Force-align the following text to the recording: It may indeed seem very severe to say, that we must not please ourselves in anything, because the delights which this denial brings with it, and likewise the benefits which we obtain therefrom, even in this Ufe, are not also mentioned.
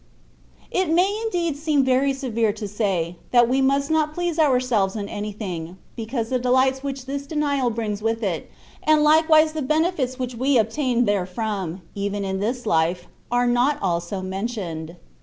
It 0.71 0.89
may 0.89 1.15
indeed 1.25 1.55
seem 1.55 1.83
very 1.85 2.11
severe 2.11 2.51
to 2.53 2.67
say, 2.67 3.17
that 3.29 3.47
we 3.47 3.61
must 3.61 3.91
not 3.91 4.15
please 4.15 4.39
ourselves 4.39 4.95
in 4.95 5.07
anything, 5.07 5.77
because 5.95 6.29
the 6.29 6.39
delights 6.39 6.81
which 6.81 7.05
this 7.05 7.27
denial 7.27 7.69
brings 7.69 8.01
with 8.01 8.23
it, 8.23 8.49
and 8.81 9.03
likewise 9.03 9.53
the 9.53 9.61
benefits 9.61 10.17
which 10.17 10.33
we 10.33 10.57
obtain 10.57 11.05
therefrom, 11.05 11.83
even 11.93 12.25
in 12.25 12.39
this 12.39 12.63
Ufe, 12.65 13.01
are 13.31 13.45
not 13.45 13.77
also 13.79 14.23
mentioned. 14.23 14.95